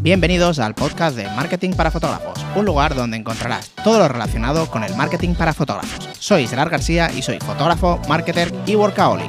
[0.00, 4.84] Bienvenidos al podcast de Marketing para Fotógrafos, un lugar donde encontrarás todo lo relacionado con
[4.84, 6.08] el marketing para fotógrafos.
[6.20, 9.28] Soy Gerard García y soy fotógrafo, marketer y workaholic.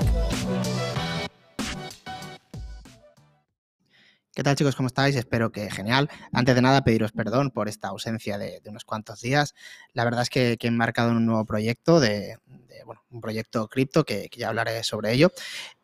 [4.31, 4.75] ¿Qué tal chicos?
[4.75, 5.15] ¿Cómo estáis?
[5.15, 6.07] Espero que genial.
[6.31, 9.55] Antes de nada, pediros perdón por esta ausencia de, unos cuantos días.
[9.93, 12.37] La verdad es que, he embarcado en un nuevo proyecto de,
[12.85, 15.31] bueno, un proyecto cripto que, ya hablaré sobre ello.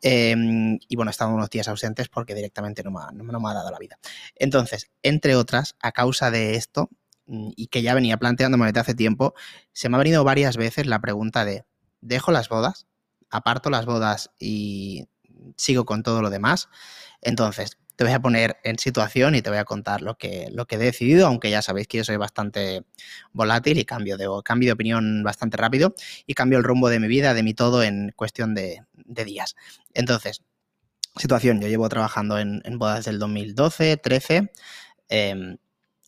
[0.01, 3.53] Em, y bueno, he unos días ausentes porque directamente no me, ha, no me ha
[3.53, 3.99] dado la vida.
[4.35, 6.89] Entonces, entre otras, a causa de esto,
[7.27, 9.33] mm, y que ya venía planteándome desde hace tiempo,
[9.73, 11.65] se me ha venido varias veces la pregunta de,
[12.01, 12.87] ¿dejo las bodas?
[13.29, 15.07] ¿Aparto las bodas y
[15.57, 16.69] sigo con todo lo demás?
[17.21, 20.65] Entonces, te voy a poner en situación y te voy a contar lo que, lo
[20.65, 22.83] que he decidido, aunque ya sabéis que yo soy bastante
[23.31, 25.95] volátil y cambio de, cambio de opinión bastante rápido
[26.25, 28.83] y cambio el rumbo de mi vida, de mi todo en cuestión de,
[29.25, 29.55] días.
[29.93, 30.41] Entonces,
[31.15, 34.51] situación, yo llevo trabajando en, bodas del 2012, 13.
[35.07, 35.57] Em,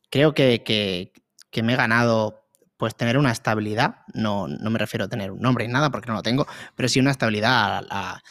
[0.09, 2.43] creo que, que, me he ganado
[2.77, 6.09] pues tener una estabilidad, no, no, me refiero a tener un nombre y nada porque
[6.09, 8.23] no lo tengo, pero sí una estabilidad a, a,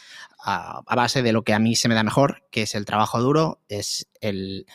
[0.85, 3.61] base de lo que a mí se me da mejor, que es el trabajo duro,
[3.67, 4.65] es el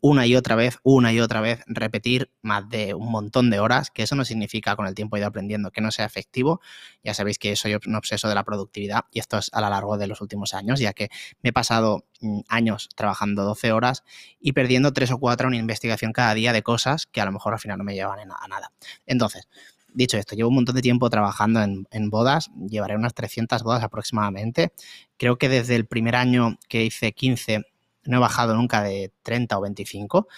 [0.00, 3.90] una y otra vez, una y otra vez repetir más de un montón de horas,
[3.90, 6.60] que eso no significa con el tiempo ido aprendiendo que no sea efectivo.
[7.02, 9.96] Ya sabéis que soy un obseso de la productividad y esto es a lo largo
[9.96, 11.08] de los últimos años, ya que
[11.42, 14.04] me he pasado mm, años trabajando 12 horas
[14.40, 17.54] y perdiendo 3 o 4 en investigación cada día de cosas que a lo mejor
[17.54, 18.72] al final no me llevan a nada.
[19.06, 19.48] Entonces,
[19.94, 24.72] Dicho esto, llevo un montón de tiempo trabajando en, bodas, llevaré unas 300 bodas aproximadamente.
[25.16, 27.62] Creo que desde el primer año que hice 15
[28.04, 30.28] no he bajado nunca de 30 o 25.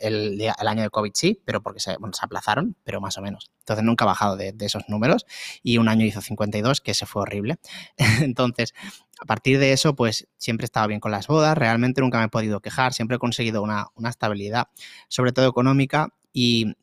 [0.00, 3.50] el, año de COVID sí, pero porque se, se, aplazaron, pero más o menos.
[3.60, 5.26] Entonces nunca he bajado de, esos números
[5.62, 7.58] y un año hizo 52, que se fue horrible.
[8.20, 8.74] Entonces,
[9.20, 12.26] a partir de eso, pues siempre he estado bien con las bodas, realmente nunca me
[12.26, 14.68] he podido quejar, siempre he conseguido una, una estabilidad,
[15.08, 16.76] sobre todo económica, y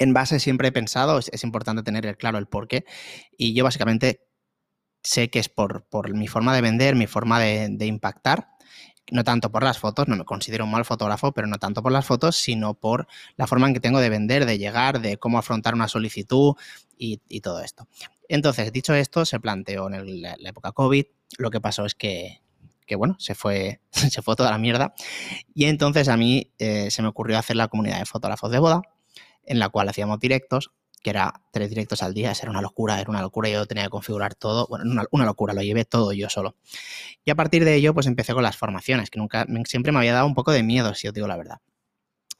[0.00, 2.86] en base siempre he pensado, es, importante tener claro el por qué,
[3.36, 4.26] y yo básicamente
[5.02, 8.48] sé que es por, mi forma de vender, mi forma de, impactar,
[9.12, 11.92] no tanto por las fotos, no me considero un mal fotógrafo, pero no tanto por
[11.92, 15.38] las fotos, sino por la forma en que tengo de vender, de llegar, de cómo
[15.38, 16.54] afrontar una solicitud
[16.96, 17.86] y, todo esto.
[18.28, 21.04] Entonces, dicho esto, se planteó en la, época COVID,
[21.36, 22.40] lo que pasó es que,
[22.96, 24.94] bueno, se fue, se fue toda la mierda.
[25.52, 28.82] Y entonces a mí eh, se me ocurrió hacer la comunidad de fotógrafos de boda
[29.44, 30.70] en la cual hacíamos directos,
[31.02, 33.90] que era tres directos al día, era una locura, era una locura, yo tenía que
[33.90, 36.56] configurar todo, bueno, una, una, locura, lo llevé todo yo solo.
[37.24, 40.12] Y a partir de ello, pues empecé con las formaciones, que nunca, siempre me había
[40.12, 41.60] dado un poco de miedo, si os digo la verdad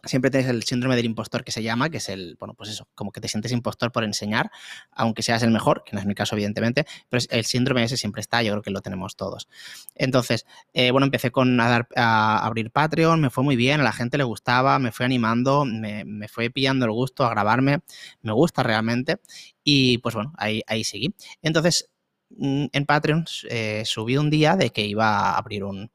[0.04, 2.88] siempre tienes el síndrome del impostor que se llama, que es el, bueno, pues eso,
[2.94, 4.50] como que te sientes impostor por enseñar,
[4.92, 8.20] aunque seas el mejor, que no es mi caso, evidentemente, pero el síndrome ese siempre
[8.20, 9.48] está, yo creo que lo tenemos todos.
[9.94, 13.92] Entonces, eh, bueno, empecé con a, a, abrir Patreon, me fue muy bien, a la
[13.92, 17.80] gente le gustaba, me fue animando, me, me fue pillando el gusto a grabarme,
[18.22, 19.18] me gusta realmente,
[19.64, 21.14] y pues bueno, ahí, ahí seguí.
[21.42, 21.90] Entonces,
[22.30, 25.90] mm, en Patreon eh, subí un día de que iba a abrir un,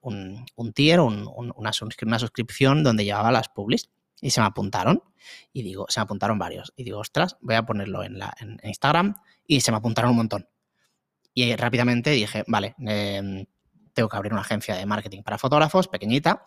[0.00, 3.90] un, tier, una, suscripción donde llevaba las publis
[4.20, 5.02] y se me apuntaron.
[5.52, 6.72] Y digo, se me apuntaron varios.
[6.76, 9.16] Y digo, ostras, voy a ponerlo en, la, en Instagram
[9.46, 10.48] y se me apuntaron un montón.
[11.34, 13.46] Y rápidamente dije, vale, em,
[13.92, 16.42] tengo que abrir una agencia de marketing para fotógrafos, pequeñita.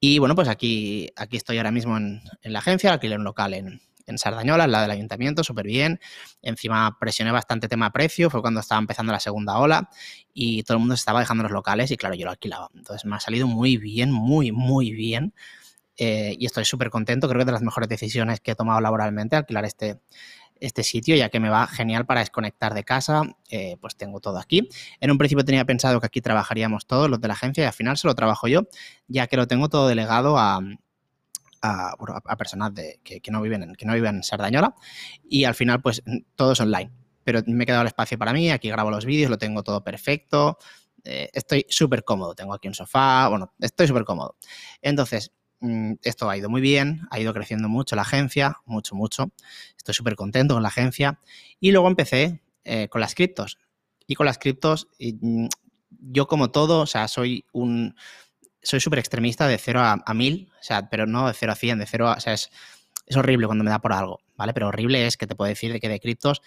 [0.00, 3.54] Y bueno, pues aquí, aquí estoy ahora mismo en, en la agencia, alquilé un local
[3.54, 6.00] en, en Sardañola, la del ayuntamiento, súper bien.
[6.42, 9.90] Encima presioné bastante tema precio, fue cuando estaba empezando la segunda ola
[10.32, 12.68] y todo el mundo se estaba dejando los locales y claro, yo lo alquilaba.
[12.74, 15.34] Entonces me ha salido muy bien, muy, muy bien.
[15.98, 19.34] Eh, y estoy súper contento, creo que de las mejores decisiones que he tomado laboralmente,
[19.34, 19.98] alquilar este,
[20.60, 24.38] este sitio, ya que me va genial para desconectar de casa, eh, pues tengo todo
[24.38, 24.68] aquí.
[25.00, 27.72] En un principio tenía pensado que aquí trabajaríamos todos los de la agencia y al
[27.72, 28.68] final se lo trabajo yo,
[29.08, 30.60] ya que lo tengo todo delegado a,
[31.62, 34.74] a, personas de, que, no viven en, que no viven en Sardañola
[35.28, 36.02] y al final pues
[36.34, 36.90] todo es online.
[37.24, 39.82] Pero me he quedado el espacio para mí, aquí grabo los vídeos, lo tengo todo
[39.82, 40.58] perfecto,
[41.06, 44.36] eh, estoy súper cómodo, tengo aquí un sofá, bueno, estoy súper cómodo.
[44.82, 49.30] Entonces, mm, esto ha ido muy bien, ha ido creciendo mucho la agencia, mucho, mucho.
[49.76, 51.20] Estoy súper contento con la agencia.
[51.60, 53.58] Y luego empecé eh, con las criptos.
[54.08, 55.46] Y con las criptos, mm,
[55.88, 57.94] yo como todo, o sea, soy un,
[58.66, 61.78] soy súper extremista de 0 a, 1000, o sea, pero no de 0 a 100,
[61.78, 62.12] de 0 a...
[62.14, 62.50] O sea, es,
[63.06, 64.52] es horrible cuando me da por algo, ¿vale?
[64.54, 66.42] Pero horrible es que te puedo decir de que de criptos,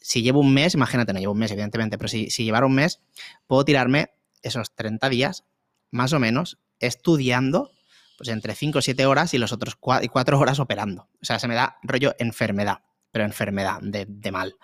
[0.00, 3.00] si llevo un mes, imagínate, no llevo un mes, evidentemente, pero si, si un mes,
[3.46, 4.10] puedo tirarme
[4.42, 5.44] esos 30 días,
[5.90, 7.70] más o menos, estudiando,
[8.16, 11.08] pues entre 5 o 7 horas y los otros 4, horas operando.
[11.20, 12.78] O sea, se me da rollo enfermedad,
[13.12, 14.56] pero enfermedad de, de mal.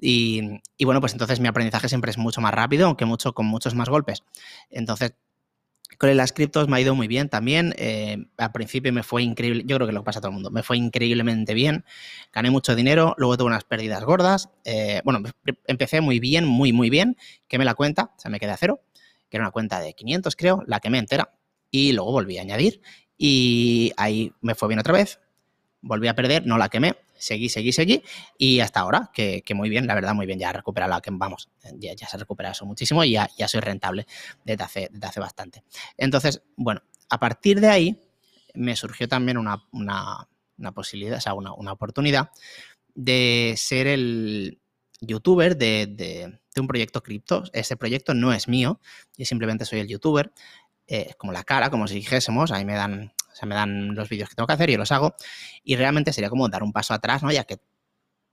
[0.00, 0.40] Y,
[0.78, 3.74] y, bueno, pues entonces mi aprendizaje siempre es mucho más rápido, aunque mucho con muchos
[3.74, 4.22] más golpes.
[4.70, 5.14] Entonces,
[5.98, 7.74] Con las criptos me ha ido muy bien también.
[7.76, 10.50] Eh, al principio me fue increíble, yo creo que lo pasa a todo el mundo,
[10.50, 11.84] me fue increíblemente bien.
[12.32, 14.50] Gané mucho dinero, luego tuve unas pérdidas gordas.
[14.64, 15.22] Eh, bueno,
[15.66, 17.16] empecé muy bien, muy, muy bien.
[17.48, 18.80] Quemé la cuenta, o sea, me quedé a cero,
[19.28, 21.32] que era una cuenta de 500, creo, la quemé entera.
[21.70, 22.80] Y luego volví a añadir
[23.18, 25.20] y ahí me fue bien otra vez.
[25.80, 28.02] Volví a perder, no la quemé, seguí, seguí, seguí,
[28.38, 31.48] y hasta ahora, que, muy bien, la verdad, muy bien, ya recuperado la que vamos,
[31.78, 34.06] ya, se recupera eso muchísimo y ya, ya soy rentable
[34.44, 35.62] desde hace, bastante.
[35.96, 38.00] Entonces, bueno, a partir de ahí
[38.54, 39.58] me surgió también una,
[40.74, 42.30] posibilidad, o sea, una, oportunidad
[42.94, 44.60] de ser el
[45.00, 47.44] youtuber de, un proyecto cripto.
[47.52, 48.80] Ese proyecto no es mío,
[49.16, 50.32] yo simplemente soy el youtuber,
[50.86, 54.08] eh, como la cara, como si dijésemos, ahí me dan o sea, me dan los
[54.08, 55.16] vídeos que tengo que hacer y los hago.
[55.64, 57.32] Y realmente sería como dar un paso atrás, ¿no?
[57.32, 57.56] Ya que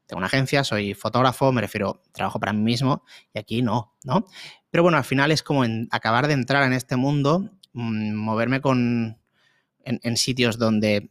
[0.06, 3.04] tengo una agencia, soy fotógrafo, me refiero, trabajo para mí mismo
[3.34, 4.26] y aquí no, ¿no?
[4.70, 9.18] Pero bueno, al final es como acabar de entrar en este mundo, mm, moverme con,
[9.84, 11.10] en sitios donde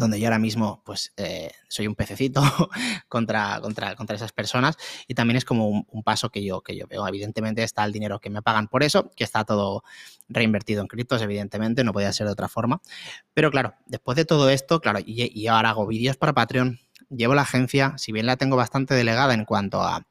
[0.00, 2.42] donde yo ahora mismo pues eh, soy un pececito
[3.08, 4.76] contra, contra, contra, esas personas
[5.06, 7.06] y también es como un, paso que yo, que yo veo.
[7.06, 9.84] Evidentemente está el dinero que me pagan por eso, que está todo
[10.28, 12.80] reinvertido en criptos, evidentemente, no podía ser de otra forma.
[13.34, 16.80] Pero claro, después de todo esto, claro, y, ahora hago vídeos para Patreon,
[17.10, 20.06] llevo la agencia, si bien la tengo bastante delegada en cuanto a,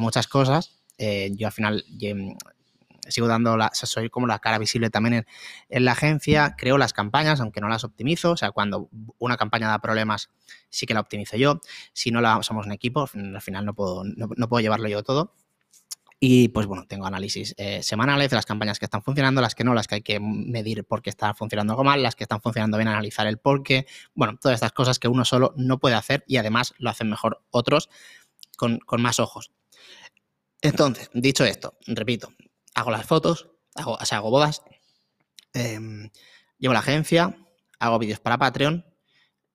[0.00, 1.84] muchas cosas, eh, yo al final
[3.08, 5.26] sigo dando la, soy como la cara visible también
[5.68, 9.68] en, la agencia, creo las campañas, aunque no las optimizo, o sea, cuando una campaña
[9.68, 10.30] da problemas,
[10.68, 11.60] sí que la optimizo yo,
[11.92, 15.34] si no la somos un equipo, al final no puedo, no, puedo llevarlo yo todo.
[16.20, 19.62] Y pues bueno, tengo análisis eh, semanales de las campañas que están funcionando, las que
[19.62, 22.78] no, las que hay que medir porque está funcionando algo mal, las que están funcionando
[22.78, 23.86] bien, analizar el por qué.
[24.14, 27.42] Bueno, todas estas cosas que uno solo no puede hacer y además lo hacen mejor
[27.50, 27.90] otros
[28.56, 29.50] con más ojos.
[30.64, 32.32] Entonces, dicho esto, repito,
[32.74, 34.62] hago las fotos, hago, o sea, hago bodas,
[35.52, 36.10] em,
[36.58, 37.36] llevo la agencia,
[37.78, 38.84] hago vídeos para Patreon,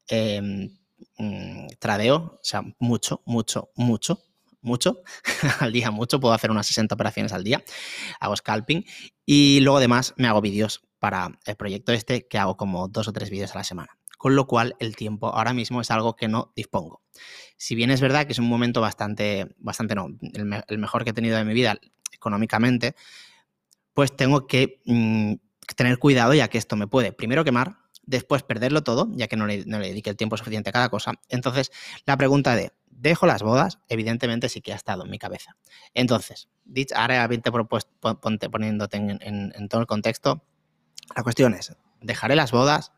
[0.08, 0.78] em,
[1.18, 4.22] mm, tradeo, o sea, mucho, mucho, mucho,
[4.62, 5.02] mucho,
[5.60, 7.64] al día mucho, puedo hacer unas 60 operaciones al día,
[8.20, 8.86] hago scalping
[9.26, 13.14] y luego además me hago vídeos para el proyecto este que hago como dos o
[13.14, 13.98] tres vídeos a la semana.
[14.18, 17.02] Con lo cual el tiempo ahora mismo es algo que no dispongo.
[17.56, 20.10] Si bien es verdad que es un momento bastante, bastante no,
[20.68, 21.80] el mejor que he tenido en mi vida
[22.20, 22.96] económicamente,
[23.94, 25.34] pues tengo que mm,
[25.76, 29.48] tener cuidado ya que esto me puede primero quemar, después perderlo todo, ya que no
[29.48, 31.14] le, dedique el tiempo suficiente a cada cosa.
[31.30, 31.72] Entonces,
[32.06, 33.80] la pregunta de, ¿dejo las bodas?
[33.88, 35.56] Evidentemente sí que ha estado en mi cabeza.
[35.94, 36.48] Entonces,
[36.96, 38.20] ahora propuesto,
[38.52, 40.44] poniéndote en todo el contexto,
[41.16, 42.92] la cuestión es, ¿dejaré las bodas?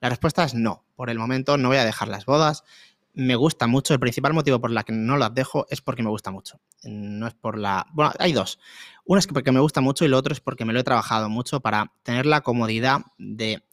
[0.00, 0.84] La respuesta es no.
[0.96, 2.64] Por el momento no voy a dejar las bodas
[3.14, 3.94] me gusta mucho.
[3.94, 6.60] El principal motivo por la que no las dejo es porque me gusta mucho.
[6.82, 7.86] No es por la.
[7.92, 8.58] Bueno, hay dos.
[9.04, 11.28] Uno es porque me gusta mucho y lo otro es porque me lo he trabajado
[11.28, 13.64] mucho para tener la comodidad de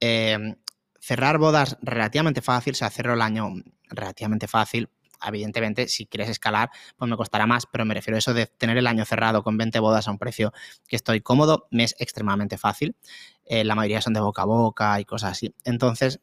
[0.00, 0.56] em,
[0.98, 3.52] cerrar bodas relativamente fácil, o sea, cerro el año
[3.88, 4.88] relativamente fácil.
[5.22, 8.78] Evidentemente, si quieres escalar, pues me costará más, pero me refiero a eso de tener
[8.78, 10.52] el año cerrado con 20 bodas a un precio
[10.88, 12.96] que estoy cómodo, me es extremadamente fácil.
[13.44, 15.54] Eh, la mayoría son de boca a boca y cosas así.
[15.64, 16.20] Entonces,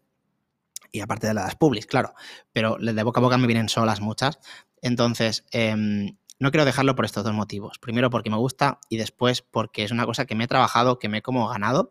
[0.91, 2.13] y aparte de las publis, claro,
[2.53, 4.39] pero de boca a boca me vienen solas muchas.
[4.81, 7.79] Entonces, em, no quiero dejarlo por estos dos motivos.
[7.79, 11.09] Primero porque me gusta y después porque es una cosa que me he trabajado, que
[11.09, 11.89] me he como ganado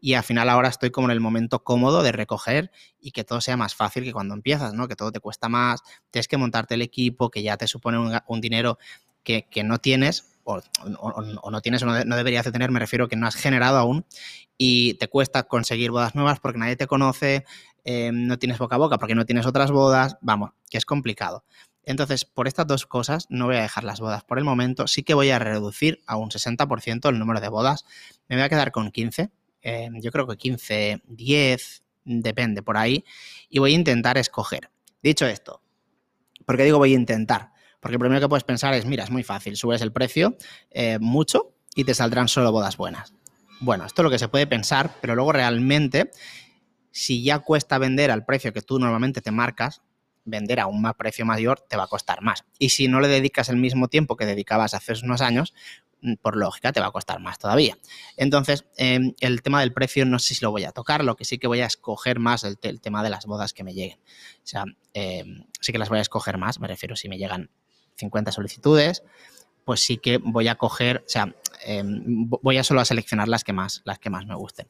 [0.00, 2.70] y al final ahora estoy como en el momento cómodo de recoger
[3.00, 4.88] y que todo sea más fácil que cuando empiezas, ¿no?
[4.88, 8.40] Que todo te cuesta más, tienes que montarte el equipo, que ya te supone un,
[8.40, 8.78] dinero
[9.22, 10.60] que, no tienes o,
[11.50, 14.04] no tienes o no, no, deberías de tener, me refiero que no has generado aún
[14.58, 17.44] y te cuesta conseguir bodas nuevas porque nadie te conoce,
[17.84, 21.44] Em, no tienes boca a boca porque no tienes otras bodas, vamos, que es complicado.
[21.84, 25.02] Entonces, por estas dos cosas, no voy a dejar las bodas por el momento, sí
[25.02, 27.84] que voy a reducir a un 60% el número de bodas,
[28.28, 29.30] me voy a quedar con 15,
[29.62, 33.04] em, yo creo que 15, 10, depende por ahí,
[33.48, 34.70] y voy a intentar escoger.
[35.02, 35.60] Dicho esto,
[36.46, 37.50] ¿por qué digo voy a intentar?
[37.80, 40.36] Porque lo primero que puedes pensar es, mira, es muy fácil, subes el precio
[40.70, 43.12] eh, mucho y te saldrán solo bodas buenas.
[43.58, 46.10] Bueno, esto es lo que se puede pensar, pero luego realmente
[46.92, 49.82] si ya cuesta vender al precio que tú normalmente te marcas,
[50.24, 52.44] vender a un más precio mayor te va a costar más.
[52.58, 55.54] Y si no le dedicas el mismo tiempo que dedicabas hace unos años,
[56.02, 57.76] mm, por lógica te va a costar más todavía.
[58.16, 61.24] Entonces, em, el tema del precio no sé si lo voy a tocar, lo que
[61.24, 63.98] sí que voy a escoger más el, el tema de las bodas que me lleguen.
[63.98, 67.50] O sea, em, sí que las voy a escoger más, me refiero si me llegan
[67.96, 69.02] 50 solicitudes,
[69.64, 71.34] pues sí que voy a coger, o sea,
[71.64, 74.68] em, voy a solo a seleccionar las que más, las que más me gusten.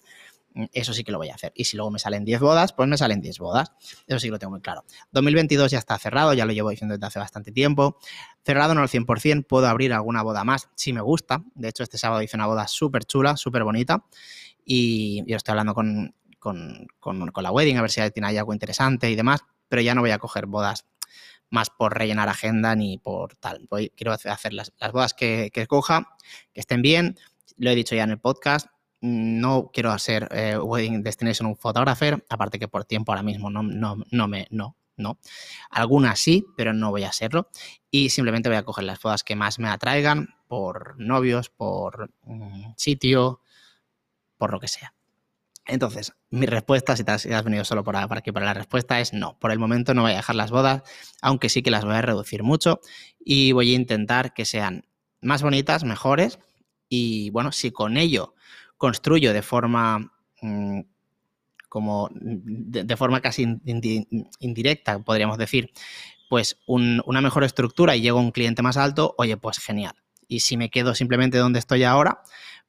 [0.54, 1.52] Mm, eso sí que lo voy a hacer.
[1.54, 3.72] Y si luego me salen 10 bodas, pues me salen 10 bodas.
[4.06, 4.84] Eso sí que lo tengo muy claro.
[5.12, 7.98] 2022 ya está cerrado, ya lo llevo diciendo desde hace bastante tiempo.
[8.44, 11.42] Cerrado no al 100%, puedo abrir alguna boda más si me gusta.
[11.54, 14.04] De hecho, este sábado hice una boda súper chula, súper bonita.
[14.64, 18.52] Y yo estoy hablando con, con, con, la wedding, a ver si tiene ahí algo
[18.52, 19.44] interesante y demás.
[19.68, 20.86] Pero ya no voy a coger bodas
[21.52, 23.68] más por rellenar agenda ni por tal.
[23.94, 26.16] Quiero hacer las, bodas que, que coja,
[26.52, 27.18] que estén bien.
[27.58, 28.68] Lo he dicho ya en el podcast,
[29.02, 33.62] no quiero hacer eh, Wedding Destination un photographer, aparte que por tiempo ahora mismo no,
[33.62, 35.18] no, no me, no, no.
[35.70, 37.48] Algunas sí, pero no voy a hacerlo.
[37.90, 42.74] Y simplemente voy a coger las bodas que más me atraigan por novios, por mm,
[42.76, 43.40] sitio,
[44.38, 44.94] por lo que sea.
[45.66, 49.12] Entonces, mi respuesta, si, te has, venido solo para, para aquí para la respuesta, es
[49.12, 49.38] no.
[49.38, 50.82] Por el momento no voy a dejar las bodas,
[51.20, 52.80] aunque sí que las voy a reducir mucho
[53.18, 54.86] y voy a intentar que sean
[55.20, 56.38] más bonitas, mejores.
[56.88, 58.34] Y bueno, si con ello
[58.82, 60.80] construyo de forma mm,
[61.68, 63.46] como de, forma casi
[64.40, 65.70] indirecta, podríamos decir,
[66.28, 69.94] pues una mejor estructura y llego a un cliente más alto, oye, pues genial.
[70.26, 72.22] Y si me quedo simplemente donde estoy ahora,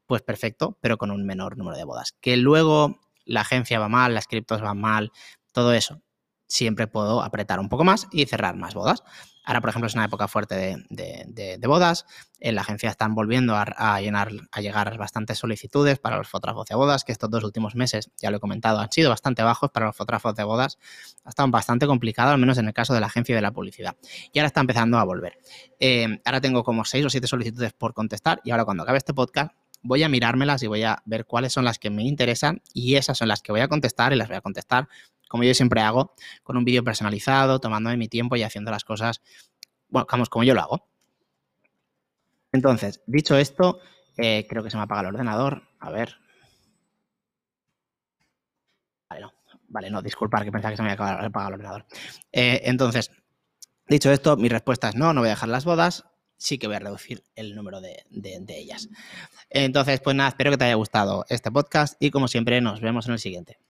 [0.06, 2.14] pues perfecto, pero con un menor número de bodas.
[2.22, 5.12] Que luego la agencia va mal, las criptos van mal,
[5.52, 6.03] todo eso.
[6.54, 9.02] Siempre puedo apretar un poco más y cerrar más bodas.
[9.44, 12.06] Ahora, por ejemplo, es una época fuerte de, bodas.
[12.40, 16.76] En la agencia están volviendo a, llenar, a llegar bastantes solicitudes para los fotógrafos de
[16.76, 19.88] bodas, que estos dos últimos meses, ya lo he comentado, han sido bastante bajos para
[19.88, 20.78] los fotógrafos de bodas.
[21.26, 23.96] Ha estado bastante complicado, al menos en el caso de la agencia de la publicidad.
[24.32, 25.40] Y ahora está empezando a volver.
[25.80, 29.16] Eh, ahora tengo como seis o siete solicitudes por contestar y ahora cuando acabe este
[29.16, 32.96] podcast voy a mirármelas y voy a ver cuáles son las que me interesan y
[32.96, 34.88] esas son las que voy a contestar y las voy a contestar
[35.34, 36.14] como yo siempre hago,
[36.44, 39.24] con un vídeo personalizado, tomándome mi tiempo y haciendo las cosas,
[39.90, 40.88] bueno, vamos, como yo lo hago.
[42.52, 43.80] Entonces, dicho esto,
[44.16, 45.64] eh, creo que se me apaga el ordenador.
[45.80, 46.18] A ver.
[49.10, 49.34] Vale, no.
[49.70, 51.88] Vale, no, disculpar que pensaba que se me había apagado el ordenador.
[52.32, 53.10] Eh, entonces,
[53.88, 56.06] dicho esto, mi respuesta es no, no voy a dejar las bodas.
[56.38, 58.88] Sí que voy a reducir el número de, de ellas.
[59.50, 63.08] Entonces, pues nada, espero que te haya gustado este podcast y como siempre nos vemos
[63.08, 63.58] en el siguiente.